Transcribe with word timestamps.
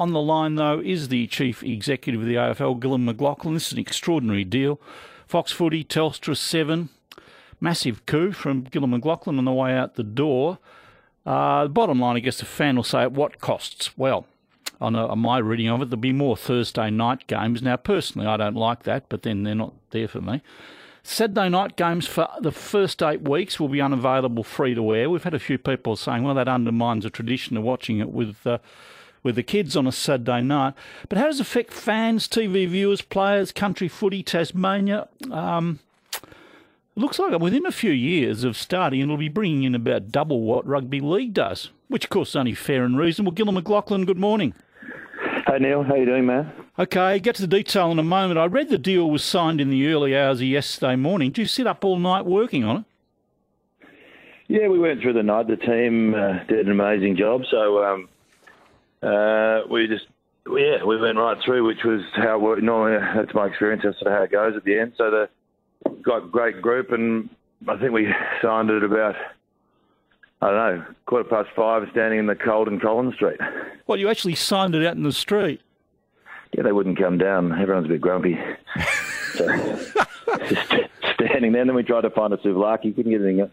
On 0.00 0.14
the 0.14 0.22
line, 0.22 0.54
though, 0.54 0.80
is 0.80 1.08
the 1.08 1.26
chief 1.26 1.62
executive 1.62 2.22
of 2.22 2.26
the 2.26 2.36
AFL, 2.36 2.80
Gillon 2.80 3.04
McLachlan. 3.04 3.52
This 3.52 3.66
is 3.66 3.74
an 3.74 3.80
extraordinary 3.80 4.44
deal. 4.44 4.80
Fox 5.26 5.52
Footy, 5.52 5.84
Telstra 5.84 6.34
7. 6.34 6.88
Massive 7.60 8.06
coup 8.06 8.32
from 8.32 8.64
Gillon 8.64 8.98
McLachlan 8.98 9.36
on 9.36 9.44
the 9.44 9.52
way 9.52 9.74
out 9.74 9.96
the 9.96 10.02
door. 10.02 10.56
Uh, 11.26 11.64
the 11.64 11.68
bottom 11.68 12.00
line, 12.00 12.16
I 12.16 12.20
guess 12.20 12.38
the 12.38 12.46
fan 12.46 12.76
will 12.76 12.82
say, 12.82 13.02
at 13.02 13.12
what 13.12 13.42
costs? 13.42 13.90
Well, 13.98 14.24
on, 14.80 14.96
a, 14.96 15.06
on 15.06 15.18
my 15.18 15.36
reading 15.36 15.68
of 15.68 15.82
it, 15.82 15.90
there'll 15.90 16.00
be 16.00 16.14
more 16.14 16.34
Thursday 16.34 16.88
night 16.88 17.26
games. 17.26 17.60
Now, 17.60 17.76
personally, 17.76 18.26
I 18.26 18.38
don't 18.38 18.56
like 18.56 18.84
that, 18.84 19.10
but 19.10 19.22
then 19.22 19.42
they're 19.42 19.54
not 19.54 19.74
there 19.90 20.08
for 20.08 20.22
me. 20.22 20.40
Saturday 21.02 21.50
night 21.50 21.76
games 21.76 22.06
for 22.06 22.26
the 22.40 22.52
first 22.52 23.02
eight 23.02 23.28
weeks 23.28 23.60
will 23.60 23.68
be 23.68 23.82
unavailable 23.82 24.44
free 24.44 24.74
to 24.74 24.94
air. 24.94 25.10
We've 25.10 25.24
had 25.24 25.34
a 25.34 25.38
few 25.38 25.58
people 25.58 25.94
saying, 25.94 26.22
well, 26.22 26.36
that 26.36 26.48
undermines 26.48 27.04
the 27.04 27.10
tradition 27.10 27.58
of 27.58 27.64
watching 27.64 27.98
it 27.98 28.10
with 28.10 28.46
uh, 28.46 28.60
with 29.22 29.34
the 29.36 29.42
kids 29.42 29.76
on 29.76 29.86
a 29.86 29.92
Saturday 29.92 30.40
night. 30.40 30.74
But 31.08 31.18
how 31.18 31.26
does 31.26 31.40
it 31.40 31.42
affect 31.42 31.72
fans, 31.72 32.28
TV 32.28 32.68
viewers, 32.68 33.02
players, 33.02 33.52
country 33.52 33.88
footy, 33.88 34.22
Tasmania? 34.22 35.08
Um, 35.30 35.80
it 36.14 37.00
looks 37.00 37.18
like 37.18 37.38
within 37.38 37.66
a 37.66 37.72
few 37.72 37.92
years 37.92 38.44
of 38.44 38.56
starting, 38.56 39.00
it'll 39.00 39.16
be 39.16 39.28
bringing 39.28 39.62
in 39.62 39.74
about 39.74 40.10
double 40.10 40.42
what 40.42 40.66
rugby 40.66 41.00
league 41.00 41.34
does, 41.34 41.70
which 41.88 42.04
of 42.04 42.10
course 42.10 42.30
is 42.30 42.36
only 42.36 42.54
fair 42.54 42.84
and 42.84 42.98
reasonable. 42.98 43.32
Gillon 43.32 43.54
McLachlan, 43.54 44.06
good 44.06 44.18
morning. 44.18 44.54
Hey 45.46 45.58
Neil, 45.58 45.82
how 45.82 45.94
you 45.94 46.06
doing, 46.06 46.26
man? 46.26 46.52
Okay, 46.78 47.18
get 47.18 47.34
to 47.36 47.42
the 47.42 47.48
detail 47.48 47.90
in 47.90 47.98
a 47.98 48.02
moment. 48.02 48.38
I 48.38 48.46
read 48.46 48.68
the 48.68 48.78
deal 48.78 49.10
was 49.10 49.24
signed 49.24 49.60
in 49.60 49.70
the 49.70 49.86
early 49.88 50.16
hours 50.16 50.40
of 50.40 50.46
yesterday 50.46 50.96
morning. 50.96 51.30
Did 51.30 51.42
you 51.42 51.46
sit 51.46 51.66
up 51.66 51.84
all 51.84 51.98
night 51.98 52.24
working 52.24 52.64
on 52.64 52.76
it? 52.78 52.84
Yeah, 54.48 54.68
we 54.68 54.78
went 54.78 55.00
through 55.00 55.12
the 55.12 55.22
night. 55.22 55.46
The 55.46 55.56
team 55.56 56.14
uh, 56.14 56.44
did 56.48 56.66
an 56.66 56.72
amazing 56.72 57.16
job. 57.16 57.42
So 57.50 57.84
um, 57.84 58.08
uh, 59.02 59.62
we 59.70 59.86
just, 59.86 60.06
yeah, 60.46 60.84
we 60.84 61.00
went 61.00 61.18
right 61.18 61.38
through, 61.44 61.66
which 61.66 61.84
was 61.84 62.02
how 62.14 62.36
it 62.36 62.40
worked. 62.40 62.62
Normally, 62.62 62.98
that's 63.14 63.34
my 63.34 63.46
experience. 63.46 63.82
That's 63.84 63.98
sort 63.98 64.12
of 64.12 64.18
how 64.18 64.24
it 64.24 64.32
goes 64.32 64.56
at 64.56 64.64
the 64.64 64.78
end. 64.78 64.94
So 64.96 65.10
the 65.10 65.28
got 66.02 66.24
a 66.24 66.28
great 66.28 66.60
group, 66.60 66.92
and 66.92 67.28
I 67.68 67.76
think 67.78 67.92
we 67.92 68.08
signed 68.42 68.70
it 68.70 68.82
about 68.82 69.14
I 70.42 70.50
don't 70.50 70.56
know, 70.56 70.84
quarter 71.06 71.28
past 71.28 71.50
five, 71.54 71.86
standing 71.92 72.18
in 72.18 72.26
the 72.26 72.34
cold 72.34 72.68
in 72.68 72.80
Collins 72.80 73.14
Street. 73.14 73.38
Well, 73.86 73.98
you 73.98 74.08
actually 74.08 74.36
signed 74.36 74.74
it 74.74 74.86
out 74.86 74.96
in 74.96 75.02
the 75.02 75.12
street. 75.12 75.60
Yeah, 76.52 76.62
they 76.62 76.72
wouldn't 76.72 76.98
come 76.98 77.18
down. 77.18 77.52
Everyone's 77.52 77.86
a 77.86 77.90
bit 77.90 78.00
grumpy. 78.00 78.38
so, 79.34 79.46
just 80.48 80.66
standing 81.14 81.52
there. 81.52 81.60
And 81.60 81.70
then 81.70 81.74
we 81.74 81.82
tried 81.82 82.02
to 82.02 82.10
find 82.10 82.32
a 82.32 82.38
souvlaki. 82.38 82.94
Couldn't 82.96 83.12
get 83.12 83.20
anything. 83.20 83.50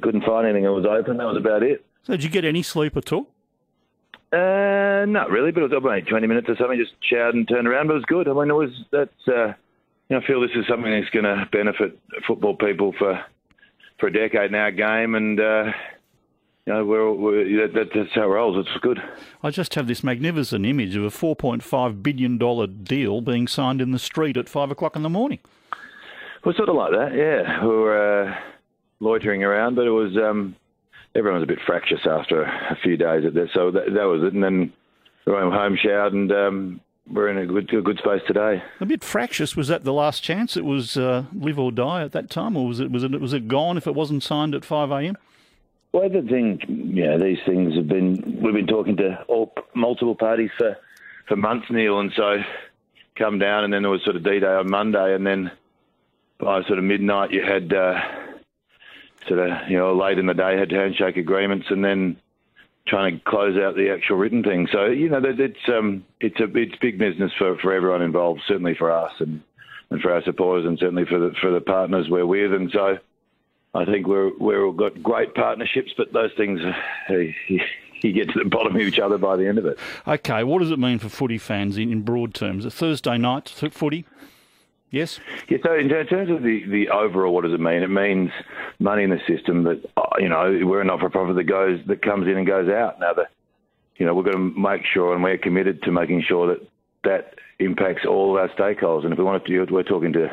Couldn't 0.00 0.24
find 0.24 0.46
anything. 0.46 0.64
It 0.64 0.68
was 0.68 0.86
open. 0.86 1.18
That 1.18 1.26
was 1.26 1.36
about 1.36 1.62
it. 1.62 1.84
So 2.04 2.14
did 2.14 2.24
you 2.24 2.30
get 2.30 2.44
any 2.44 2.62
sleep 2.62 2.96
at 2.96 3.12
all? 3.12 3.28
Uh, 4.32 5.06
not 5.06 5.30
really, 5.30 5.52
but 5.52 5.62
it 5.62 5.70
was 5.70 5.76
about 5.76 6.06
20 6.06 6.26
minutes 6.26 6.48
or 6.48 6.56
something. 6.56 6.78
Just 6.78 6.94
showered 7.00 7.34
and 7.34 7.48
turned 7.48 7.68
around, 7.68 7.86
but 7.86 7.94
it 7.94 7.96
was 7.96 8.04
good. 8.06 8.28
I 8.28 8.32
mean, 8.32 8.50
it 8.50 8.54
was 8.54 8.70
that's. 8.90 9.28
Uh, 9.28 9.54
you 10.08 10.14
know, 10.14 10.22
I 10.22 10.26
feel 10.26 10.40
this 10.40 10.50
is 10.54 10.66
something 10.68 10.90
that's 10.90 11.10
going 11.10 11.24
to 11.24 11.48
benefit 11.50 11.98
football 12.26 12.54
people 12.54 12.92
for 12.98 13.24
for 13.98 14.06
a 14.08 14.12
decade 14.12 14.52
now. 14.52 14.70
Game 14.70 15.14
and. 15.14 15.40
Uh, 15.40 15.72
you 16.66 16.72
know, 16.72 16.84
we're, 16.84 17.12
we're, 17.12 17.68
that, 17.68 17.90
that's 17.94 18.12
how 18.12 18.22
it 18.22 18.26
rolls. 18.26 18.66
It's 18.66 18.82
good. 18.82 19.00
I 19.40 19.50
just 19.50 19.76
have 19.76 19.86
this 19.86 20.02
magnificent 20.02 20.66
image 20.66 20.96
of 20.96 21.04
a 21.04 21.10
$4.5 21.10 22.02
billion 22.02 22.82
deal 22.82 23.20
being 23.20 23.46
signed 23.46 23.80
in 23.80 23.92
the 23.92 24.00
street 24.00 24.36
at 24.36 24.48
5 24.48 24.72
o'clock 24.72 24.96
in 24.96 25.02
the 25.02 25.08
morning. 25.08 25.38
Well, 26.44 26.56
sort 26.56 26.68
of 26.68 26.74
like 26.74 26.90
that, 26.90 27.14
yeah. 27.14 27.62
We 27.62 27.68
were 27.68 28.24
uh, 28.24 28.36
loitering 28.98 29.44
around, 29.44 29.76
but 29.76 29.86
it 29.86 29.90
was 29.90 30.16
um, 30.16 30.56
everyone 31.16 31.40
was 31.40 31.44
a 31.44 31.52
bit 31.52 31.60
fractious 31.64 32.00
after 32.06 32.42
a 32.42 32.76
few 32.82 32.96
days 32.96 33.24
at 33.24 33.34
this. 33.34 33.50
So 33.54 33.70
that, 33.70 33.92
that 33.94 34.04
was 34.04 34.22
it. 34.22 34.34
And 34.34 34.42
then 34.42 34.72
we 35.26 35.32
went 35.32 35.52
home, 35.52 35.76
showered, 35.80 36.12
and 36.12 36.30
um, 36.30 36.80
we're 37.10 37.28
in 37.28 37.38
a 37.38 37.46
good, 37.46 37.72
a 37.72 37.82
good 37.82 37.98
space 37.98 38.22
today. 38.26 38.62
A 38.80 38.86
bit 38.86 39.02
fractious. 39.02 39.56
Was 39.56 39.68
that 39.68 39.84
the 39.84 39.92
last 39.92 40.22
chance? 40.22 40.56
It 40.56 40.64
was 40.64 40.96
uh, 40.96 41.24
live 41.32 41.58
or 41.58 41.72
die 41.72 42.02
at 42.02 42.12
that 42.12 42.30
time, 42.30 42.56
or 42.56 42.66
was 42.66 42.80
it 42.80 42.90
was 42.90 43.02
it 43.02 43.20
was 43.20 43.32
it 43.32 43.48
gone 43.48 43.76
if 43.76 43.86
it 43.86 43.94
wasn't 43.94 44.22
signed 44.22 44.54
at 44.54 44.64
5 44.64 44.90
a.m.? 44.90 45.16
Well, 45.92 46.10
the 46.10 46.20
thing, 46.20 46.60
yeah, 46.94 47.16
these 47.16 47.38
things 47.46 47.74
have 47.74 47.88
been. 47.88 48.40
We've 48.42 48.52
been 48.52 48.66
talking 48.66 48.96
to 48.98 49.22
all 49.28 49.54
multiple 49.74 50.14
parties 50.14 50.50
for 50.58 50.76
for 51.26 51.36
months, 51.36 51.66
Neil, 51.70 52.00
and 52.00 52.12
so 52.14 52.42
come 53.16 53.38
down, 53.38 53.64
and 53.64 53.72
then 53.72 53.82
there 53.82 53.90
was 53.90 54.04
sort 54.04 54.16
of 54.16 54.22
D 54.22 54.40
Day 54.40 54.46
on 54.46 54.70
Monday, 54.70 55.14
and 55.14 55.26
then 55.26 55.50
by 56.38 56.62
sort 56.64 56.78
of 56.78 56.84
midnight 56.84 57.30
you 57.30 57.42
had 57.42 57.72
uh, 57.72 57.98
sort 59.28 59.40
of 59.40 59.68
you 59.68 59.76
know 59.78 59.94
late 59.94 60.18
in 60.18 60.26
the 60.26 60.34
day 60.34 60.58
had 60.58 60.70
handshake 60.70 61.16
agreements, 61.16 61.66
and 61.70 61.84
then 61.84 62.16
trying 62.86 63.18
to 63.18 63.24
close 63.24 63.56
out 63.58 63.74
the 63.74 63.90
actual 63.90 64.16
written 64.16 64.42
thing. 64.42 64.68
So 64.70 64.86
you 64.86 65.08
know 65.08 65.20
that 65.20 65.40
it's 65.40 65.68
um 65.68 66.04
it's 66.20 66.40
a 66.40 66.44
it's 66.56 66.76
big 66.76 66.98
business 66.98 67.32
for 67.38 67.56
for 67.58 67.72
everyone 67.72 68.02
involved, 68.02 68.42
certainly 68.46 68.74
for 68.74 68.90
us 68.90 69.12
and 69.18 69.42
and 69.90 70.00
for 70.00 70.12
our 70.12 70.22
supporters, 70.22 70.66
and 70.66 70.78
certainly 70.78 71.04
for 71.04 71.18
the 71.18 71.32
for 71.40 71.50
the 71.50 71.60
partners 71.60 72.08
we're 72.08 72.26
with, 72.26 72.52
and 72.52 72.70
so. 72.72 72.98
I 73.74 73.84
think 73.84 74.06
we're 74.06 74.30
we're 74.38 74.72
got 74.72 75.02
great 75.02 75.34
partnerships, 75.34 75.92
but 75.98 76.10
those 76.10 76.30
things 76.34 76.60
you 78.02 78.12
get 78.12 78.28
to 78.30 78.38
the 78.38 78.48
bottom 78.48 78.76
of 78.76 78.80
each 78.82 78.98
other 78.98 79.18
by 79.18 79.36
the 79.36 79.46
end 79.46 79.58
of 79.58 79.66
it. 79.66 79.78
Okay, 80.06 80.44
what 80.44 80.60
does 80.60 80.70
it 80.70 80.78
mean 80.78 80.98
for 80.98 81.08
footy 81.08 81.38
fans 81.38 81.76
in, 81.76 81.90
in 81.90 82.02
broad 82.02 82.34
terms? 82.34 82.64
A 82.64 82.70
Thursday 82.70 83.18
night 83.18 83.48
footy, 83.48 84.04
yes. 84.90 85.20
Yeah. 85.48 85.58
So 85.62 85.74
in 85.74 85.88
terms 85.88 86.30
of 86.30 86.42
the, 86.42 86.64
the 86.66 86.88
overall, 86.88 87.34
what 87.34 87.44
does 87.44 87.52
it 87.52 87.60
mean? 87.60 87.82
It 87.82 87.90
means 87.90 88.30
money 88.78 89.04
in 89.04 89.10
the 89.10 89.20
system 89.26 89.64
that 89.64 89.82
uh, 89.96 90.02
you 90.18 90.28
know 90.28 90.60
we're 90.62 90.80
a 90.80 90.84
not 90.84 91.00
for 91.00 91.10
profit 91.10 91.36
that 91.36 91.44
goes 91.44 91.80
that 91.86 92.02
comes 92.02 92.26
in 92.26 92.36
and 92.36 92.46
goes 92.46 92.68
out. 92.68 93.00
Now 93.00 93.12
the 93.12 93.24
you 93.96 94.06
know 94.06 94.14
we're 94.14 94.24
going 94.24 94.54
to 94.54 94.60
make 94.60 94.82
sure, 94.92 95.14
and 95.14 95.22
we're 95.22 95.38
committed 95.38 95.82
to 95.82 95.92
making 95.92 96.24
sure 96.26 96.48
that 96.48 96.68
that 97.04 97.34
impacts 97.58 98.04
all 98.06 98.36
of 98.36 98.40
our 98.40 98.54
stakeholders. 98.56 99.04
And 99.04 99.12
if 99.12 99.18
we 99.18 99.24
want 99.24 99.44
to, 99.44 99.52
do 99.52 99.62
it, 99.62 99.70
we're 99.70 99.82
talking 99.82 100.12
to 100.12 100.28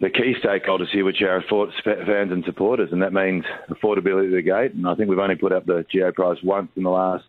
the 0.00 0.08
key 0.08 0.34
stakeholders 0.42 0.88
here, 0.90 1.04
which 1.04 1.20
are 1.20 1.42
fans 1.84 2.32
and 2.32 2.44
supporters, 2.44 2.88
and 2.92 3.02
that 3.02 3.12
means 3.12 3.44
affordability 3.68 4.26
of 4.26 4.32
the 4.32 4.42
gate. 4.42 4.72
And 4.72 4.86
I 4.86 4.94
think 4.94 5.10
we've 5.10 5.18
only 5.18 5.36
put 5.36 5.52
up 5.52 5.66
the 5.66 5.84
GA 5.90 6.10
price 6.12 6.38
once 6.42 6.70
in 6.76 6.84
the 6.84 6.90
last 6.90 7.24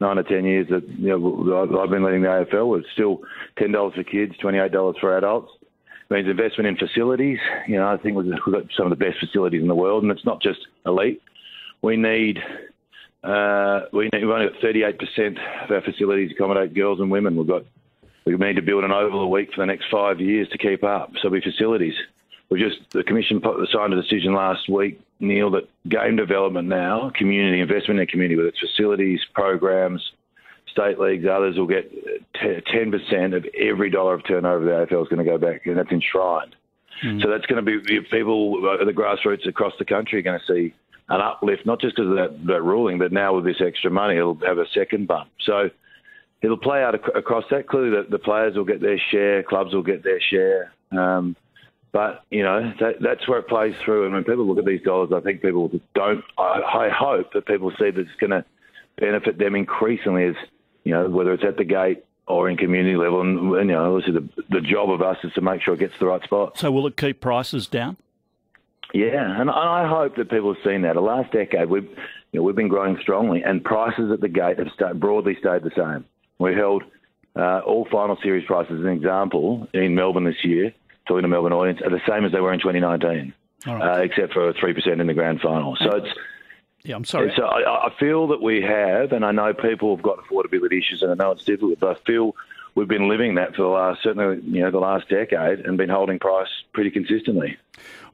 nine 0.00 0.18
or 0.18 0.22
ten 0.22 0.44
years 0.44 0.66
that 0.70 0.86
you 0.98 1.08
know, 1.08 1.80
I've 1.82 1.90
been 1.90 2.04
leading 2.04 2.22
the 2.22 2.28
AFL. 2.28 2.78
It's 2.78 2.88
still 2.92 3.20
ten 3.58 3.72
dollars 3.72 3.94
for 3.94 4.04
kids, 4.04 4.34
twenty 4.38 4.58
eight 4.58 4.72
dollars 4.72 4.96
for 5.00 5.16
adults. 5.16 5.52
Means 6.10 6.28
investment 6.28 6.66
in 6.66 6.76
facilities. 6.76 7.38
You 7.68 7.76
know, 7.76 7.86
I 7.86 7.96
think 7.96 8.16
we've 8.16 8.30
got 8.30 8.64
some 8.76 8.90
of 8.90 8.98
the 8.98 9.04
best 9.04 9.20
facilities 9.20 9.62
in 9.62 9.68
the 9.68 9.76
world, 9.76 10.02
and 10.02 10.10
it's 10.10 10.24
not 10.24 10.42
just 10.42 10.58
elite. 10.84 11.22
We 11.82 11.96
need 11.96 12.40
uh, 13.22 13.82
we 13.92 14.08
need, 14.12 14.24
we've 14.24 14.30
only 14.30 14.48
got 14.48 14.60
38% 14.60 15.64
of 15.64 15.70
our 15.70 15.82
facilities 15.82 16.32
accommodate 16.32 16.74
girls 16.74 17.00
and 17.00 17.10
women. 17.10 17.36
We've 17.36 17.46
got 17.46 17.64
we 18.26 18.34
need 18.34 18.56
to 18.56 18.62
build 18.62 18.84
an 18.84 18.92
oval 18.92 19.20
a 19.20 19.28
week 19.28 19.52
for 19.54 19.60
the 19.60 19.66
next 19.66 19.86
five 19.90 20.20
years 20.20 20.48
to 20.50 20.58
keep 20.58 20.84
up. 20.84 21.12
So 21.22 21.28
we 21.28 21.40
facilities. 21.40 21.94
We 22.48 22.60
just 22.60 22.78
the 22.90 23.04
commission 23.04 23.40
signed 23.72 23.92
a 23.92 24.02
decision 24.02 24.34
last 24.34 24.68
week, 24.68 25.00
Neil, 25.20 25.50
that 25.50 25.68
game 25.88 26.16
development 26.16 26.66
now, 26.66 27.12
community 27.14 27.60
investment 27.60 28.00
in 28.00 28.06
community, 28.08 28.36
whether 28.36 28.48
it's 28.48 28.58
facilities, 28.58 29.20
programs, 29.32 30.10
state 30.72 30.98
leagues, 30.98 31.24
others 31.26 31.56
will 31.56 31.66
get 31.66 31.90
ten 32.66 32.90
percent 32.90 33.34
of 33.34 33.44
every 33.58 33.90
dollar 33.90 34.14
of 34.14 34.26
turnover 34.26 34.64
the 34.64 34.70
AFL 34.70 35.02
is 35.02 35.08
going 35.08 35.24
to 35.24 35.24
go 35.24 35.38
back, 35.38 35.66
and 35.66 35.76
that's 35.76 35.90
enshrined. 35.90 36.54
Mm. 37.04 37.22
So 37.22 37.30
that's 37.30 37.46
going 37.46 37.64
to 37.64 37.80
be 37.80 38.00
people 38.10 38.76
at 38.80 38.84
the 38.84 38.92
grassroots 38.92 39.48
across 39.48 39.72
the 39.78 39.84
country 39.84 40.18
are 40.18 40.22
going 40.22 40.40
to 40.40 40.52
see 40.52 40.74
an 41.08 41.20
uplift, 41.20 41.66
not 41.66 41.80
just 41.80 41.96
because 41.96 42.10
of 42.10 42.16
that, 42.16 42.46
that 42.46 42.62
ruling, 42.62 42.98
but 42.98 43.12
now 43.12 43.34
with 43.34 43.44
this 43.44 43.60
extra 43.60 43.90
money, 43.90 44.16
it'll 44.16 44.38
have 44.46 44.58
a 44.58 44.66
second 44.72 45.08
bump. 45.08 45.28
So 45.44 45.70
it'll 46.40 46.56
play 46.56 46.82
out 46.82 46.94
ac- 46.94 47.12
across 47.16 47.44
that. 47.50 47.68
Clearly, 47.68 47.90
the, 47.90 48.06
the, 48.08 48.18
players 48.18 48.56
will 48.56 48.64
get 48.64 48.80
their 48.80 49.00
share, 49.10 49.42
clubs 49.42 49.74
will 49.74 49.82
get 49.82 50.04
their 50.04 50.20
share. 50.20 50.72
Um, 50.92 51.36
but 51.92 52.22
you 52.30 52.44
know 52.44 52.72
that, 52.78 52.96
that's 53.00 53.26
where 53.28 53.40
it 53.40 53.48
plays 53.48 53.74
through. 53.84 54.04
And 54.04 54.14
when 54.14 54.22
people 54.22 54.46
look 54.46 54.58
at 54.58 54.64
these 54.64 54.82
dollars, 54.82 55.10
I 55.12 55.20
think 55.20 55.42
people 55.42 55.70
don't. 55.94 56.22
I, 56.38 56.86
I 56.86 56.88
hope 56.88 57.32
that 57.32 57.46
people 57.46 57.72
see 57.72 57.90
that 57.90 57.98
it's 57.98 58.10
going 58.20 58.30
to 58.30 58.44
benefit 58.96 59.38
them 59.38 59.56
increasingly, 59.56 60.26
as 60.26 60.36
you 60.84 60.92
know, 60.92 61.08
whether 61.08 61.32
it's 61.32 61.44
at 61.44 61.56
the 61.56 61.64
gate 61.64 62.04
or 62.26 62.48
in 62.48 62.56
community 62.56 62.96
level. 62.96 63.20
And, 63.20 63.68
you 63.68 63.74
know, 63.74 63.96
obviously 63.96 64.20
the 64.20 64.44
the 64.48 64.60
job 64.60 64.90
of 64.90 65.02
us 65.02 65.18
is 65.24 65.32
to 65.34 65.40
make 65.40 65.62
sure 65.62 65.74
it 65.74 65.80
gets 65.80 65.94
to 65.94 65.98
the 66.00 66.06
right 66.06 66.22
spot. 66.22 66.58
So 66.58 66.70
will 66.70 66.86
it 66.86 66.96
keep 66.96 67.20
prices 67.20 67.66
down? 67.66 67.96
Yeah, 68.92 69.40
and 69.40 69.50
I 69.50 69.86
hope 69.86 70.16
that 70.16 70.30
people 70.30 70.52
have 70.52 70.62
seen 70.64 70.82
that. 70.82 70.94
The 70.94 71.00
last 71.00 71.32
decade, 71.32 71.68
we've 71.68 71.88
you 72.32 72.38
know, 72.38 72.42
we've 72.42 72.56
been 72.56 72.68
growing 72.68 72.98
strongly, 73.00 73.42
and 73.42 73.62
prices 73.62 74.10
at 74.12 74.20
the 74.20 74.28
gate 74.28 74.58
have 74.58 74.68
stayed, 74.74 74.98
broadly 74.98 75.36
stayed 75.38 75.62
the 75.62 75.70
same. 75.76 76.04
We 76.38 76.54
held 76.54 76.84
uh, 77.36 77.60
all 77.60 77.86
final 77.90 78.16
series 78.22 78.46
prices, 78.46 78.80
as 78.80 78.84
an 78.84 78.92
example, 78.92 79.68
in 79.72 79.94
Melbourne 79.94 80.24
this 80.24 80.44
year, 80.44 80.72
talking 81.06 81.22
to 81.22 81.28
Melbourne 81.28 81.52
audience, 81.52 81.80
are 81.82 81.90
the 81.90 82.00
same 82.08 82.24
as 82.24 82.32
they 82.32 82.40
were 82.40 82.52
in 82.52 82.60
2019, 82.60 83.32
right. 83.66 83.82
uh, 83.82 84.02
except 84.02 84.32
for 84.32 84.52
3% 84.52 85.00
in 85.00 85.06
the 85.06 85.14
grand 85.14 85.40
final. 85.40 85.76
So 85.76 85.96
it's. 85.96 86.08
Yeah, 86.82 86.96
I'm 86.96 87.04
sorry. 87.04 87.32
So 87.36 87.44
I, 87.44 87.88
I 87.88 87.92
feel 87.98 88.26
that 88.28 88.40
we 88.40 88.62
have, 88.62 89.12
and 89.12 89.24
I 89.24 89.32
know 89.32 89.52
people 89.52 89.94
have 89.94 90.02
got 90.02 90.18
affordability 90.18 90.78
issues, 90.78 91.02
and 91.02 91.10
I 91.10 91.14
know 91.14 91.32
it's 91.32 91.44
difficult, 91.44 91.78
but 91.80 91.96
I 91.96 92.00
feel 92.06 92.34
we've 92.74 92.88
been 92.88 93.08
living 93.08 93.34
that 93.34 93.54
for 93.54 93.62
the 93.62 93.68
last 93.68 94.02
certainly 94.02 94.40
you 94.46 94.62
know 94.62 94.70
the 94.70 94.78
last 94.78 95.08
decade 95.08 95.60
and 95.60 95.76
been 95.76 95.90
holding 95.90 96.18
price 96.18 96.48
pretty 96.72 96.90
consistently. 96.90 97.58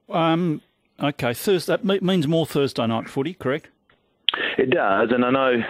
Um, 0.09 0.63
okay, 1.01 1.33
Thursday 1.33 1.77
that 1.77 2.03
means 2.03 2.27
more 2.27 2.47
Thursday 2.47 2.87
night 2.87 3.09
footy, 3.09 3.35
correct? 3.35 3.69
It 4.59 4.71
does, 4.71 5.11
and 5.13 5.25
I 5.25 5.31
know 5.31 5.63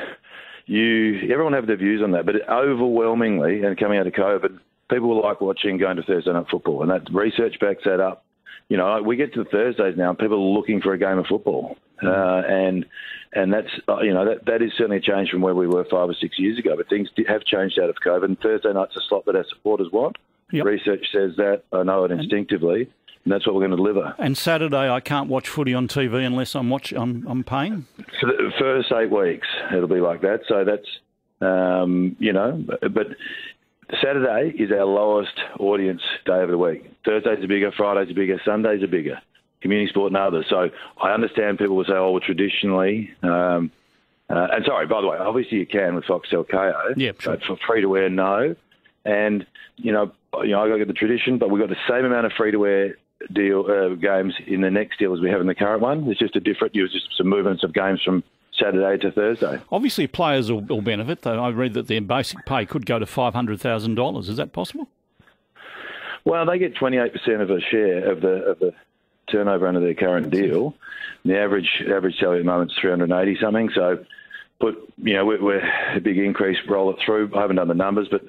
you 0.64 1.28
everyone 1.30 1.52
have 1.52 1.66
their 1.66 1.76
views 1.76 2.02
on 2.02 2.12
that, 2.12 2.24
but 2.24 2.48
overwhelmingly, 2.48 3.62
and 3.62 3.78
coming 3.78 3.98
out 3.98 4.06
of 4.06 4.14
COVID, 4.14 4.58
people 4.90 5.22
like 5.22 5.40
watching 5.40 5.76
going 5.76 5.96
to 5.96 6.02
Thursday 6.02 6.32
night 6.32 6.46
football, 6.50 6.82
and 6.82 6.90
that 6.90 7.12
research 7.12 7.58
backs 7.60 7.82
that 7.84 8.00
up. 8.00 8.24
You 8.68 8.76
know, 8.76 9.00
we 9.00 9.14
get 9.14 9.32
to 9.34 9.44
the 9.44 9.50
Thursdays 9.50 9.96
now, 9.96 10.10
and 10.10 10.18
people 10.18 10.36
are 10.38 10.58
looking 10.58 10.80
for 10.80 10.92
a 10.92 10.98
game 10.98 11.18
of 11.18 11.26
football. 11.26 11.76
Uh, 12.02 12.42
and 12.48 12.86
and 13.32 13.52
that's 13.52 13.70
uh, 13.88 14.00
you 14.00 14.12
know 14.12 14.24
that 14.24 14.46
that 14.46 14.62
is 14.62 14.72
certainly 14.76 14.98
a 14.98 15.00
change 15.00 15.30
from 15.30 15.40
where 15.40 15.54
we 15.54 15.66
were 15.66 15.84
five 15.84 16.08
or 16.08 16.14
six 16.14 16.38
years 16.38 16.58
ago. 16.58 16.74
But 16.76 16.88
things 16.88 17.08
have 17.28 17.44
changed 17.44 17.78
out 17.78 17.90
of 17.90 17.96
COVID. 18.04 18.24
And 18.24 18.40
Thursday 18.40 18.72
night's 18.72 18.96
a 18.96 19.00
slot 19.08 19.24
that 19.26 19.36
our 19.36 19.44
supporters 19.48 19.88
want. 19.92 20.16
Yep. 20.52 20.64
Research 20.64 21.06
says 21.12 21.32
that. 21.36 21.62
I 21.72 21.82
know 21.82 22.04
it 22.04 22.10
instinctively. 22.10 22.90
And 23.24 23.32
that's 23.32 23.44
what 23.44 23.56
we're 23.56 23.66
going 23.66 23.72
to 23.72 23.76
deliver. 23.76 24.14
And 24.18 24.38
Saturday, 24.38 24.88
I 24.88 25.00
can't 25.00 25.28
watch 25.28 25.48
footy 25.48 25.74
on 25.74 25.88
TV 25.88 26.24
unless 26.24 26.54
I'm 26.54 26.70
watch. 26.70 26.92
I'm, 26.92 27.26
I'm 27.26 27.42
paying. 27.42 27.86
For 28.20 28.26
the 28.26 28.52
first 28.56 28.92
eight 28.92 29.10
weeks, 29.10 29.48
it'll 29.74 29.88
be 29.88 29.98
like 29.98 30.20
that. 30.20 30.42
So 30.46 30.64
that's 30.64 30.86
um, 31.40 32.16
you 32.18 32.32
know, 32.32 32.64
but 32.80 33.08
Saturday 34.02 34.54
is 34.56 34.70
our 34.70 34.84
lowest 34.84 35.38
audience 35.58 36.02
day 36.24 36.42
of 36.42 36.50
the 36.50 36.58
week. 36.58 36.90
Thursdays 37.04 37.42
are 37.44 37.48
bigger, 37.48 37.72
Fridays 37.76 38.10
are 38.10 38.14
bigger, 38.14 38.40
Sundays 38.44 38.82
are 38.82 38.88
bigger. 38.88 39.20
Community 39.66 39.90
sport 39.90 40.12
and 40.12 40.16
others. 40.16 40.46
So 40.48 40.70
I 41.02 41.10
understand 41.12 41.58
people 41.58 41.76
will 41.76 41.84
say, 41.84 41.94
"Oh, 41.94 42.12
well, 42.12 42.20
traditionally." 42.20 43.12
Um, 43.22 43.72
uh, 44.28 44.48
and 44.52 44.64
sorry, 44.64 44.86
by 44.86 45.00
the 45.00 45.06
way, 45.06 45.18
obviously 45.18 45.58
you 45.58 45.66
can 45.66 45.94
with 45.94 46.04
Foxtel 46.04 46.48
Kayo. 46.48 46.94
Yeah, 46.96 47.12
sure. 47.18 47.34
But 47.34 47.44
for 47.44 47.56
free 47.66 47.80
to 47.80 47.88
wear, 47.88 48.08
no. 48.08 48.54
And 49.04 49.46
you 49.76 49.92
know, 49.92 50.12
you 50.42 50.50
know, 50.50 50.62
I 50.62 50.68
got 50.68 50.74
to 50.74 50.78
get 50.78 50.88
the 50.88 50.94
tradition, 50.94 51.38
but 51.38 51.50
we've 51.50 51.60
got 51.60 51.68
the 51.68 51.76
same 51.88 52.04
amount 52.04 52.26
of 52.26 52.32
free 52.32 52.50
to 52.50 52.58
wear 52.58 52.96
deal 53.32 53.66
uh, 53.68 53.94
games 53.94 54.34
in 54.46 54.60
the 54.60 54.70
next 54.70 54.98
deal 54.98 55.14
as 55.14 55.20
we 55.20 55.30
have 55.30 55.40
in 55.40 55.46
the 55.46 55.54
current 55.54 55.80
one. 55.80 56.08
It's 56.08 56.18
just 56.20 56.36
a 56.36 56.40
different. 56.40 56.74
It 56.74 56.82
was 56.82 56.92
just 56.92 57.08
some 57.16 57.28
movements 57.28 57.62
of 57.64 57.72
games 57.72 58.02
from 58.04 58.24
Saturday 58.58 58.98
to 59.02 59.12
Thursday. 59.12 59.60
Obviously, 59.70 60.06
players 60.06 60.50
will, 60.50 60.60
will 60.60 60.82
benefit. 60.82 61.22
Though 61.22 61.42
I 61.42 61.50
read 61.50 61.74
that 61.74 61.88
their 61.88 62.00
basic 62.00 62.44
pay 62.46 62.66
could 62.66 62.86
go 62.86 62.98
to 62.98 63.06
five 63.06 63.34
hundred 63.34 63.60
thousand 63.60 63.94
dollars. 63.94 64.28
Is 64.28 64.36
that 64.36 64.52
possible? 64.52 64.88
Well, 66.24 66.46
they 66.46 66.58
get 66.58 66.74
twenty 66.74 66.98
eight 66.98 67.12
percent 67.12 67.42
of 67.42 67.50
a 67.50 67.60
share 67.60 68.10
of 68.10 68.20
the 68.20 68.44
of 68.44 68.58
the 68.58 68.74
turnover 69.30 69.66
under 69.66 69.80
their 69.80 69.94
current 69.94 70.30
deal. 70.30 70.74
The 71.24 71.38
average 71.38 71.82
average 71.88 72.18
salary 72.18 72.38
at 72.38 72.42
the 72.42 72.50
moment 72.50 72.72
is 72.72 72.78
three 72.80 72.90
hundred 72.90 73.10
eighty 73.12 73.36
something. 73.40 73.70
So, 73.74 74.04
but 74.60 74.76
you 74.98 75.14
know, 75.14 75.24
we're, 75.24 75.42
we're 75.42 75.94
a 75.94 76.00
big 76.00 76.18
increase. 76.18 76.58
Roll 76.68 76.90
it 76.90 76.98
through. 77.04 77.30
I 77.34 77.40
haven't 77.40 77.56
done 77.56 77.68
the 77.68 77.74
numbers, 77.74 78.08
but 78.10 78.22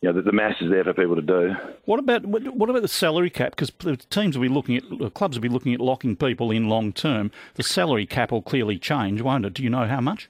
you 0.00 0.08
know, 0.08 0.12
the, 0.14 0.22
the 0.22 0.32
mass 0.32 0.54
is 0.60 0.70
there 0.70 0.82
for 0.82 0.94
people 0.94 1.16
to 1.16 1.22
do. 1.22 1.54
What 1.84 2.00
about 2.00 2.24
what 2.24 2.70
about 2.70 2.82
the 2.82 2.88
salary 2.88 3.30
cap? 3.30 3.50
Because 3.52 3.70
the 3.80 3.96
teams 3.96 4.36
will 4.36 4.42
be 4.42 4.48
looking 4.48 4.76
at 4.76 5.14
clubs 5.14 5.36
will 5.36 5.42
be 5.42 5.48
looking 5.48 5.74
at 5.74 5.80
locking 5.80 6.16
people 6.16 6.50
in 6.50 6.68
long 6.68 6.92
term. 6.92 7.30
The 7.54 7.62
salary 7.62 8.06
cap 8.06 8.32
will 8.32 8.42
clearly 8.42 8.78
change, 8.78 9.20
won't 9.20 9.44
it? 9.44 9.54
Do 9.54 9.62
you 9.62 9.70
know 9.70 9.86
how 9.86 10.00
much? 10.00 10.28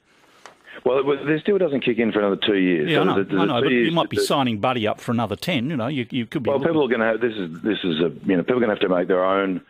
Well, 0.85 1.03
it 1.13 1.43
still 1.43 1.59
doesn't 1.59 1.83
kick 1.85 1.99
in 1.99 2.11
for 2.11 2.21
another 2.21 2.37
two 2.37 2.57
years. 2.57 2.91
Yeah, 2.91 3.03
so 3.05 3.11
I 3.11 3.23
know, 3.23 3.43
I 3.43 3.45
know 3.45 3.63
but 3.63 3.71
you 3.71 3.93
might 3.93 4.09
be 4.09 4.17
signing 4.17 4.61
Buddy 4.61 4.87
up 4.87 5.01
for 5.01 5.13
another 5.13 5.37
ten. 5.37 5.69
You 5.69 5.77
know, 5.77 5.89
you, 5.89 6.07
you 6.11 6.27
could 6.27 6.43
be. 6.43 6.51
Well, 6.51 6.59
looking... 6.59 6.73
people 6.73 6.85
are 6.85 6.89
going 6.89 7.01
to 7.01 7.07
have 7.07 7.21
this 7.21 7.37
is 7.37 7.63
this 7.63 7.79
is 7.85 8.01
a 8.01 8.11
you 8.27 8.37
know 8.37 8.43
people 8.43 8.57
are 8.57 8.67
going 8.67 8.69
to 8.69 8.75
have 8.75 8.81
to 8.81 8.89
make 8.89 9.09
their 9.09 9.25
own. 9.25 9.61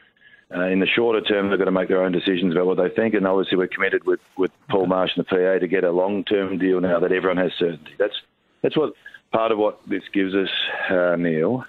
Uh, 0.52 0.66
in 0.66 0.80
the 0.80 0.86
shorter 0.86 1.20
term, 1.20 1.48
they're 1.48 1.56
going 1.56 1.66
to 1.66 1.72
make 1.72 1.88
their 1.88 2.02
own 2.02 2.10
decisions 2.10 2.52
about 2.52 2.66
what 2.66 2.76
they 2.76 2.88
think, 2.88 3.14
and 3.14 3.24
obviously 3.26 3.56
we're 3.56 3.68
committed 3.68 4.04
with, 4.04 4.18
with 4.36 4.50
Paul 4.68 4.86
Marsh 4.86 5.12
and 5.14 5.24
the 5.24 5.28
PA 5.28 5.60
to 5.60 5.68
get 5.68 5.84
a 5.84 5.92
long 5.92 6.24
term 6.24 6.58
deal 6.58 6.80
now 6.80 6.98
that 6.98 7.12
everyone 7.12 7.36
has 7.36 7.52
certainty. 7.56 7.92
That's 7.98 8.16
that's 8.62 8.76
what 8.76 8.94
part 9.32 9.52
of 9.52 9.58
what 9.58 9.80
this 9.88 10.02
gives 10.12 10.34
us, 10.34 10.48
uh, 10.90 11.16
Neil, 11.16 11.64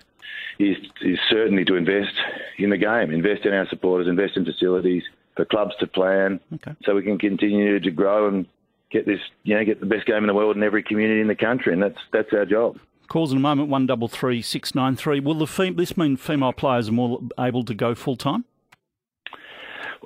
is, 0.60 0.78
is 1.02 1.20
certainly 1.30 1.64
to 1.66 1.76
invest 1.76 2.14
in 2.58 2.70
the 2.70 2.78
game, 2.78 3.12
invest 3.12 3.46
in 3.46 3.54
our 3.54 3.68
supporters, 3.70 4.08
invest 4.08 4.36
in 4.36 4.46
facilities 4.46 5.04
for 5.36 5.46
clubs 5.46 5.74
to 5.80 5.88
plan, 5.88 6.40
okay. 6.56 6.76
so 6.84 6.96
we 6.96 7.04
can 7.04 7.18
continue 7.18 7.80
to 7.80 7.92
grow 7.92 8.28
and 8.28 8.46
get 8.92 9.06
this, 9.06 9.20
you 9.44 9.56
know, 9.56 9.64
get 9.64 9.80
the 9.80 9.86
best 9.86 10.06
game 10.06 10.18
in 10.18 10.28
the 10.28 10.34
world 10.34 10.58
in 10.58 10.64
every 10.64 10.84
community 10.84 11.22
in 11.22 11.28
the 11.28 11.36
country, 11.36 11.72
and 11.72 11.82
that's 11.82 12.00
that's 12.12 12.34
our 12.34 12.46
job. 12.46 12.78
Calls 13.08 13.32
in 13.32 13.38
a 13.38 13.42
moment 13.42 13.70
one 13.70 13.86
double 13.86 14.08
three 14.08 14.42
six 14.42 14.76
nine 14.76 14.96
three. 14.96 15.20
Will 15.20 15.36
the 15.36 15.48
fem- 15.48 15.76
this 15.76 15.96
mean 15.96 16.18
female 16.18 16.52
players 16.52 16.90
are 16.90 16.94
more 16.94 17.22
able 17.40 17.64
to 17.64 17.74
go 17.74 17.96
full 17.96 18.18
time? 18.18 18.44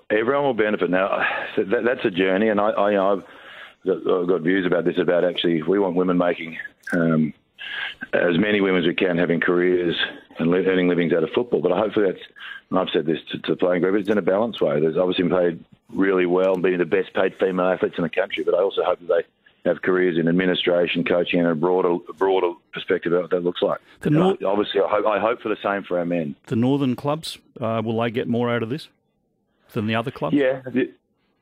Everyone 0.09 0.44
will 0.44 0.53
benefit 0.53 0.89
now. 0.89 1.25
That, 1.57 1.83
that's 1.83 2.06
a 2.06 2.12
journey, 2.12 2.50
and 2.50 2.59
I, 2.59 2.69
I 2.69 2.89
you 2.92 2.97
know, 2.97 3.13
I've 3.13 3.24
got, 3.86 4.21
I've 4.21 4.27
got 4.27 4.42
views 4.42 4.65
about 4.65 4.86
this. 4.86 4.97
About 4.97 5.24
actually, 5.24 5.62
we 5.63 5.80
want 5.80 5.95
women 5.95 6.18
making 6.18 6.57
um, 6.94 7.33
as 8.13 8.38
many 8.38 8.62
women 8.62 8.81
as 8.81 8.88
we 8.88 8.94
can 8.94 9.18
having 9.18 9.39
careers 9.39 9.95
and 10.38 10.53
earning 10.53 10.88
livings 10.88 11.13
out 11.13 11.24
of 11.24 11.30
football. 11.31 11.62
But 11.62 11.71
hopefully 11.71 12.12
that's, 12.12 12.24
and 12.69 12.80
I've 12.80 12.89
said 12.92 13.06
this 13.06 13.19
to, 13.31 13.39
to 13.39 13.56
playing 13.56 13.81
group, 13.81 14.00
it's 14.00 14.09
in 14.09 14.18
a 14.18 14.21
balanced 14.21 14.62
way. 14.62 14.80
There's 14.80 14.97
obviously 14.97 15.27
been 15.27 15.38
paid 15.38 15.65
really 15.89 16.25
well 16.25 16.53
and 16.53 16.63
being 16.63 16.77
the 16.77 16.86
best 16.86 17.13
paid 17.13 17.36
female 17.39 17.68
athletes 17.68 17.95
in 17.98 18.03
the 18.03 18.09
country, 18.09 18.44
but 18.44 18.53
I 18.53 18.62
also 18.62 18.83
hope 18.83 19.00
that 19.00 19.07
they 19.07 19.69
have 19.69 19.81
careers 19.81 20.18
in 20.18 20.27
administration, 20.27 21.03
coaching, 21.03 21.39
and 21.39 21.50
a 21.50 21.56
broader, 21.56 21.98
broader 22.18 22.51
perspective 22.71 23.13
of 23.13 23.21
what 23.24 23.31
that 23.31 23.44
looks 23.44 23.62
like. 23.62 23.80
Nor- 24.03 24.38
obviously, 24.45 24.81
I 24.81 24.88
hope, 24.88 25.06
I 25.06 25.19
hope, 25.19 25.41
for 25.41 25.50
the 25.50 25.57
same 25.63 25.83
for 25.83 25.98
our 25.98 26.06
men. 26.06 26.36
The 26.48 26.56
northern 26.56 26.95
clubs, 26.95 27.39
uh, 27.59 27.81
will 27.83 28.00
they 28.00 28.12
get 28.12 28.27
more 28.27 28.50
out 28.50 28.62
of 28.62 28.69
this 28.69 28.89
than 29.73 29.88
the 29.88 29.95
other 29.95 30.12
clubs? 30.12 30.35
Yeah, 30.35 30.62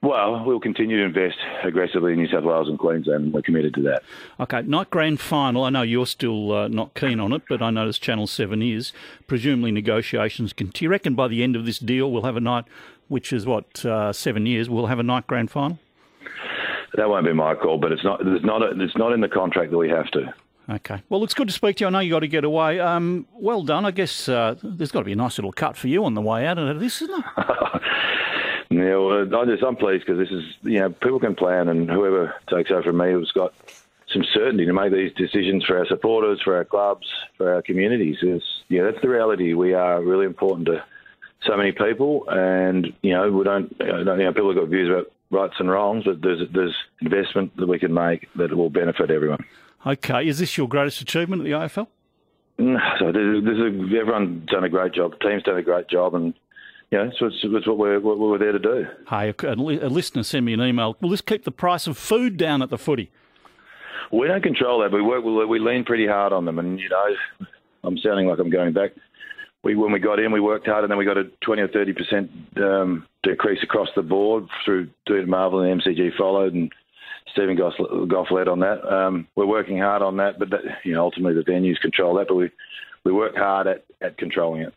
well, 0.04 0.44
we'll 0.44 0.60
continue 0.60 0.98
to 0.98 1.04
invest 1.04 1.38
aggressively 1.64 2.12
in 2.12 2.20
New 2.20 2.28
South 2.28 2.44
Wales 2.44 2.68
and 2.68 2.78
Queensland, 2.78 3.34
we're 3.34 3.42
committed 3.42 3.74
to 3.76 3.82
that. 3.84 4.04
Okay, 4.38 4.62
night 4.64 4.90
grand 4.90 5.22
final. 5.22 5.64
I 5.64 5.70
know 5.70 5.82
you're 5.82 6.06
still 6.06 6.52
uh, 6.52 6.68
not 6.68 6.94
keen 6.94 7.22
on 7.22 7.32
it, 7.32 7.44
but 7.48 7.62
I 7.62 7.70
notice 7.70 7.98
Channel 7.98 8.28
7 8.28 8.62
is. 8.62 8.92
Presumably 9.28 9.72
negotiations 9.72 10.52
can. 10.52 10.68
Do 10.68 10.84
you 10.84 10.90
reckon 10.90 11.16
by 11.16 11.30
the 11.30 11.42
end 11.42 11.56
of 11.56 11.66
this 11.66 11.80
deal 11.80 12.12
we'll 12.12 12.24
have 12.24 12.36
a 12.36 12.42
night, 12.42 12.66
which 13.08 13.32
is 13.32 13.46
what, 13.46 13.86
uh, 13.86 14.12
seven 14.12 14.46
years, 14.46 14.70
we'll 14.70 14.88
have 14.88 15.00
a 15.00 15.04
night 15.04 15.26
grand 15.26 15.50
final? 15.50 15.80
That 16.96 17.08
won't 17.08 17.26
be 17.26 17.32
my 17.32 17.56
call, 17.56 17.78
but 17.78 17.94
it's 17.94 18.04
not, 18.04 18.20
it's 18.28 18.44
not, 18.44 18.62
a, 18.62 18.72
it's 18.84 18.98
not 18.98 19.14
in 19.14 19.22
the 19.22 19.30
contract 19.30 19.72
that 19.72 19.78
we 19.78 19.88
have 19.88 20.12
to. 20.12 20.34
Okay. 20.70 21.02
Well, 21.10 21.24
it's 21.24 21.34
good 21.34 21.48
to 21.48 21.54
speak 21.54 21.78
to 21.78 21.84
you. 21.84 21.88
I 21.88 21.90
know 21.90 22.00
you 22.00 22.12
got 22.12 22.20
to 22.20 22.28
get 22.28 22.44
away. 22.44 22.80
Um, 22.80 23.28
well 23.34 23.64
done. 23.64 23.86
I 23.86 23.92
guess 23.92 24.30
uh, 24.30 24.56
there's 24.64 24.92
got 24.92 25.00
to 25.00 25.06
be 25.06 25.12
a 25.12 25.16
nice 25.16 25.38
little 25.38 25.52
cut 25.52 25.76
for 25.76 25.88
you 25.88 26.06
on 26.06 26.14
the 26.14 26.22
way 26.22 26.46
out 26.46 26.58
of 26.58 26.80
this, 26.80 27.02
isn't 27.02 27.24
there? 27.38 27.82
Yeah, 28.74 28.98
well, 28.98 29.36
I 29.36 29.46
just, 29.46 29.64
I'm 29.64 29.76
pleased 29.76 30.04
because 30.06 30.18
this 30.18 30.32
is, 30.32 30.44
you 30.64 30.80
know, 30.80 30.90
people 30.90 31.20
can 31.20 31.36
plan, 31.36 31.68
and 31.70 31.88
whoever 31.88 32.34
takes 32.50 32.72
over 32.72 32.82
from 32.82 32.98
me 32.98 33.12
has 33.12 33.32
got 33.32 33.54
some 34.12 34.24
certainty 34.34 34.66
to 34.66 34.74
make 34.74 34.92
these 34.92 35.14
decisions 35.14 35.64
for 35.64 35.78
our 35.78 35.86
supporters, 35.86 36.42
for 36.44 36.56
our 36.56 36.66
clubs, 36.66 37.06
for 37.38 37.54
our 37.54 37.62
communities. 37.62 38.18
Yeah, 38.70 38.84
that's 38.84 39.02
the 39.02 39.10
reality. 39.10 39.54
We 39.54 39.74
are 39.74 40.02
really 40.02 40.26
important 40.26 40.68
to 40.68 40.84
so 41.46 41.56
many 41.56 41.72
people, 41.72 42.24
and 42.30 42.92
you 43.02 43.14
know, 43.14 43.32
we 43.32 43.44
don't, 43.44 43.76
you 43.80 44.04
know, 44.06 44.34
people 44.34 44.50
have 44.50 44.62
got 44.62 44.70
views 44.70 44.90
about 44.90 45.12
rights 45.30 45.56
and 45.60 45.70
wrongs, 45.70 46.06
but 46.06 46.22
there's 46.22 46.42
there's 46.52 46.76
investment 47.02 47.56
that 47.58 47.68
we 47.68 47.78
can 47.80 47.94
make 47.94 48.28
that 48.36 48.56
will 48.56 48.70
benefit 48.70 49.12
everyone. 49.12 49.44
Okay, 49.86 50.28
is 50.28 50.40
this 50.40 50.58
your 50.58 50.68
greatest 50.68 51.02
achievement 51.02 51.42
at 51.42 51.46
the 51.46 51.52
AFL? 51.52 51.88
Mm, 52.60 52.78
so 53.00 53.12
there's 53.12 53.60
a, 53.60 53.98
everyone's 54.00 54.48
done 54.48 54.64
a 54.64 54.70
great 54.70 54.94
job. 54.94 55.12
The 55.12 55.30
team's 55.30 55.44
done 55.44 55.58
a 55.58 55.64
great 55.64 55.90
job, 55.90 56.16
and 56.16 56.34
yeah, 56.92 57.10
so 57.18 57.26
it's, 57.26 57.38
it's 57.44 57.68
what 57.68 57.78
we're 57.78 58.00
what 58.00 58.20
we're 58.20 58.38
there 58.38 58.52
to 58.52 58.60
do. 58.60 58.86
Hey, 59.10 59.30
a, 59.30 59.48
a 59.48 59.90
listener 59.90 60.24
sent 60.24 60.46
me 60.46 60.54
an 60.54 60.62
email. 60.62 60.96
Will 61.02 61.10
this 61.10 61.22
keep 61.22 61.44
the 61.44 61.52
price 61.52 61.88
of 61.88 61.98
food 61.98 62.38
down 62.38 62.62
at 62.62 62.70
the 62.70 62.78
footy? 62.78 63.12
We 64.12 64.28
don't 64.28 64.44
control 64.44 64.82
that. 64.82 64.92
We 64.92 65.02
work. 65.02 65.24
We 65.26 65.60
lean 65.60 65.84
pretty 65.84 66.08
hard 66.08 66.32
on 66.32 66.46
them, 66.46 66.60
and 66.60 66.80
you 66.80 66.90
know, 66.90 67.48
I'm 67.84 67.98
sounding 67.98 68.28
like 68.28 68.40
I'm 68.40 68.52
going 68.52 68.74
back. 68.74 68.92
We 69.64 69.76
when 69.76 69.92
we 69.92 70.00
got 70.00 70.20
in, 70.20 70.32
we 70.32 70.40
worked 70.40 70.68
hard, 70.68 70.84
and 70.84 70.92
then 70.92 71.00
we 71.00 71.06
got 71.06 71.18
a 71.18 71.24
20 71.42 71.62
or 71.64 71.68
30 71.70 71.94
percent 71.94 72.32
um, 72.58 73.08
decrease 73.24 73.64
across 73.64 73.90
the 73.96 74.04
board 74.04 74.46
through 74.64 74.90
doing 75.08 75.28
Marvel 75.28 75.62
and 75.62 75.82
MCG 75.82 76.16
followed, 76.16 76.54
and 76.54 76.72
Stephen 77.32 77.56
Goff, 77.56 77.74
Goff 78.08 78.28
led 78.32 78.48
on 78.48 78.60
that. 78.60 78.84
Um, 78.86 79.28
we're 79.36 79.46
working 79.46 79.80
hard 79.80 80.02
on 80.02 80.18
that, 80.18 80.40
but 80.40 80.50
that, 80.52 80.62
you 80.84 80.94
know, 80.94 81.04
ultimately 81.04 81.34
the 81.34 81.50
venues 81.50 81.80
control 81.80 82.16
that. 82.16 82.28
But 82.28 82.36
we 82.36 82.50
we 83.04 83.12
work 83.12 83.36
hard 83.36 83.68
at, 83.68 83.86
at 84.02 84.18
controlling 84.18 84.62
it. 84.62 84.74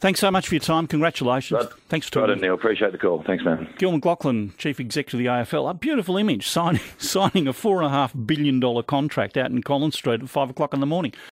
Thanks 0.00 0.18
so 0.18 0.30
much 0.30 0.48
for 0.48 0.54
your 0.54 0.60
time. 0.60 0.86
Congratulations. 0.86 1.62
Right. 1.62 1.72
Thanks 1.90 2.06
for 2.06 2.12
talking. 2.12 2.30
Right, 2.30 2.40
Neil. 2.40 2.54
Appreciate 2.54 2.92
the 2.92 2.98
call. 2.98 3.22
Thanks, 3.22 3.44
man. 3.44 3.68
Gil 3.76 3.92
McLachlan, 3.92 4.56
Chief 4.56 4.80
Executive 4.80 5.20
of 5.20 5.24
the 5.24 5.56
AFL. 5.56 5.68
A 5.68 5.74
beautiful 5.74 6.16
image, 6.16 6.48
signing, 6.48 6.80
signing 6.98 7.46
a 7.46 7.52
$4.5 7.52 8.26
billion 8.26 8.82
contract 8.84 9.36
out 9.36 9.50
in 9.50 9.62
Collins 9.62 9.96
Street 9.96 10.22
at 10.22 10.30
5 10.30 10.50
o'clock 10.50 10.72
in 10.72 10.80
the 10.80 10.86
morning. 10.86 11.12